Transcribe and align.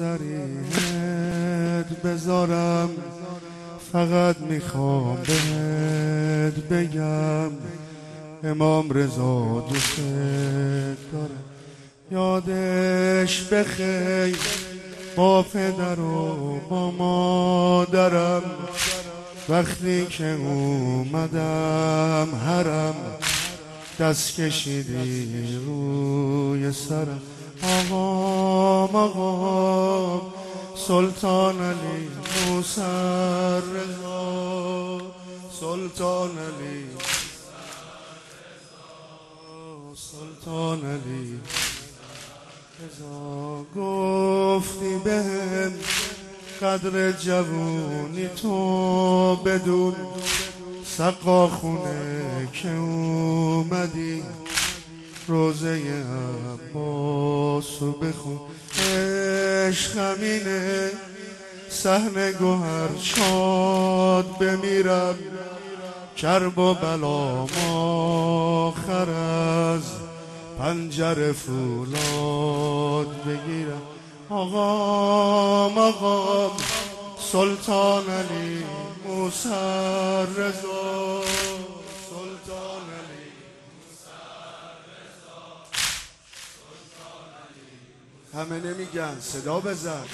علیت 0.00 1.20
بذارم. 2.04 2.90
فقط 3.92 4.36
می‌خوام 4.40 5.16
بهت 5.16 6.54
بگم 6.54 7.50
امام 8.44 8.90
رضا 8.92 9.66
دوست 9.70 9.96
دارم 11.12 11.44
یادش 12.10 13.42
بخیر 13.42 14.38
با 15.16 15.42
پدر 15.42 16.00
و 16.00 16.60
با 16.70 16.90
مادرم. 16.90 18.42
وقتی 19.48 20.06
که 20.06 20.32
اومدم 20.32 22.28
حرم 22.46 22.94
دست 24.00 24.40
کشیدی 24.40 25.58
روی 25.66 26.72
سرم. 26.72 27.22
آقام 27.62 28.96
آقام 28.96 30.20
سلطان 30.86 31.60
علی 31.62 32.08
موسر 32.46 33.60
رضا 33.60 35.00
سلطان 35.60 36.30
علی 36.30 36.86
سلطان 39.96 40.78
علی 40.84 41.40
رضا. 42.80 43.64
گفتی 43.76 44.98
بهم 45.04 45.72
قدر 46.62 47.12
جوونی 47.12 48.28
تو 48.28 49.36
بدون 49.36 49.94
سقا 50.84 51.48
خونه 51.48 52.48
که 52.52 52.70
اومدی. 52.70 54.22
روزه 55.30 56.04
عباسو 56.52 57.92
بخون. 57.92 58.40
عشق 58.92 59.96
همینه. 59.96 60.90
سحن 61.68 62.32
گوهر 62.32 62.88
شاد 63.00 64.38
بمیرم. 64.38 65.14
کرب 66.16 66.58
و 66.58 66.74
بلا 66.74 67.46
آخر 68.66 69.10
از 69.10 69.82
پنجر 70.58 71.32
فولاد 71.32 73.08
بگیرم. 73.26 73.82
آقام 74.30 75.78
آقام 75.78 76.50
سلطان 77.32 78.02
علی 78.02 78.64
موسر 79.08 80.26
رضا. 80.26 81.22
همه 88.34 88.60
نمیگن. 88.60 89.20
صدا 89.20 89.60
بزن. 89.60 90.04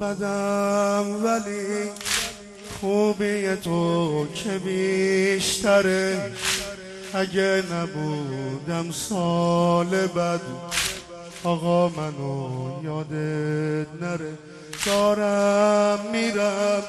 بدم 0.00 1.24
ولی 1.24 1.90
خوبی 2.80 3.56
تو 3.56 4.26
که 4.34 4.58
بیشتره. 4.58 6.32
اگه 7.14 7.62
نبودم 7.72 8.90
سال 8.90 10.06
بد 10.06 10.40
آقا 11.44 11.88
منو 11.88 12.48
یادت 12.84 13.88
نره. 14.02 14.38
دارم 14.86 15.98
میرم. 16.12 16.82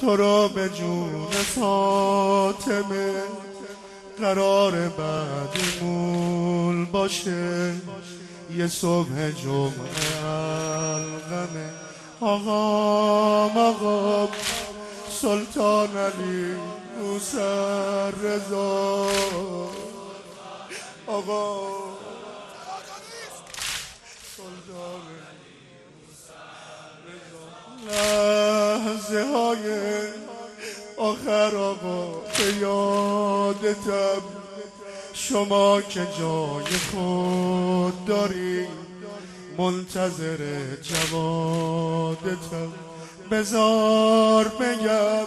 تو 0.00 0.16
رو 0.16 0.48
به 0.48 0.68
جون 0.68 1.30
فاطمه. 1.30 3.12
قرار 4.20 4.72
بعدیمون 4.88 6.84
باشه. 6.84 7.74
یه 8.56 8.66
صبح 8.66 9.30
جمعه 9.30 10.24
الغمه. 10.24 11.70
آقام 12.20 13.58
آقام 13.58 14.28
سلطان 15.20 15.88
علی 15.96 16.54
موسر 17.00 18.10
رضا. 18.10 19.06
آقا. 21.06 21.62
سلطان 21.66 21.91
لحظه 27.88 29.22
های 29.22 29.64
آخر 30.96 31.56
آقا 31.56 32.06
به 32.38 32.56
یادتم. 32.60 34.22
شما 35.14 35.82
که 35.82 36.06
جای 36.18 36.72
خود 36.92 38.04
داری 38.04 38.66
منتظر 39.58 40.38
جوادتم. 40.82 42.72
بزار 43.30 44.48
بگم 44.48 45.26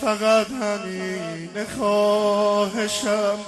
فقط 0.00 0.46
همین 0.50 1.50
خواهشم. 1.78 3.38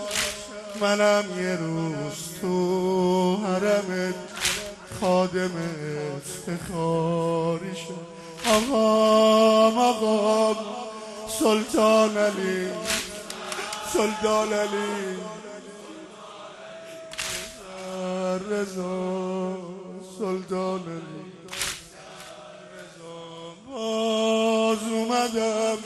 منم 0.80 1.24
یه 1.38 1.56
روز 1.56 2.40
تو 2.40 2.63
خادم 5.48 6.16
افتخاری 6.16 7.76
شد 7.76 8.06
آقام 8.46 9.78
آقام 9.78 10.56
سلطان 11.38 12.16
علی. 12.16 12.68
سلطان 13.92 14.52
علی. 14.52 15.16
رضا 18.50 19.56
سلطان 20.18 20.80
علی. 20.80 21.24
باز 23.70 24.78
اومدم 24.92 25.78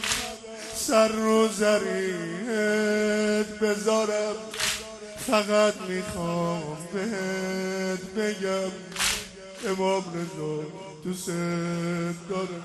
سر 0.74 1.08
رو 1.08 1.48
زریت 1.48 3.46
بذارم. 3.62 4.34
فقط 5.26 5.74
می‌خوام 5.88 6.76
بهت 6.92 8.00
بگم 8.16 8.70
امام 9.66 10.04
رضا 10.14 10.62
دوست 11.04 11.28
دارم 12.28 12.64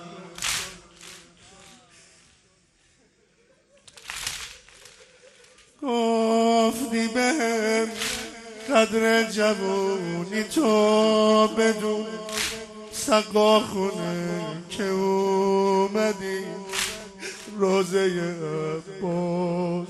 گفتی 5.81 7.07
بهم 7.07 7.87
قدر 8.69 9.23
جوونی 9.31 10.43
تو 10.43 11.47
بدون 11.47 12.05
سقا 12.91 13.59
خونه 13.59 14.41
که 14.69 14.83
اومدی. 14.83 16.43
روزه 17.57 18.35
عباس. 18.99 19.87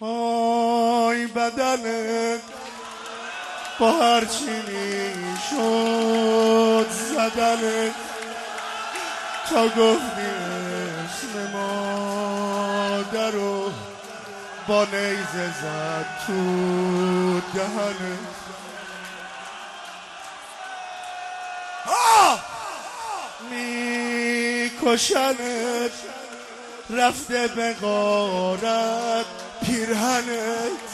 آی 0.00 1.26
بدنت 1.26 2.40
با 3.78 3.92
هرچی 3.92 4.62
شد 5.50 6.86
زدنت 6.90 7.94
تا 9.50 9.68
گفتی 9.68 10.26
اسم 11.04 11.52
مادر 11.52 13.30
رو 13.30 13.72
با 14.68 14.84
نیزه 14.84 15.46
زد 15.62 16.06
تو 16.26 17.40
دهنت 17.54 18.36
میکشنت. 24.76 25.36
رفته 26.90 27.48
به 27.48 27.74
غارت. 27.74 29.26
پیرهنت 29.66 30.86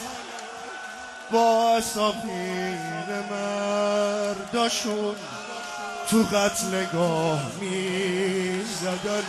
با 1.31 1.77
اساپیر 1.77 2.77
مرداشون 3.31 5.15
تو 6.09 6.23
قتلگاه 6.23 7.51
می 7.61 8.61
زدنت 8.81 9.23